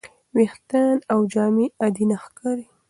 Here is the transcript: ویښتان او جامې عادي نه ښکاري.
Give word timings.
ویښتان 0.35 0.97
او 1.13 1.19
جامې 1.33 1.65
عادي 1.81 2.05
نه 2.09 2.17
ښکاري. 2.23 2.65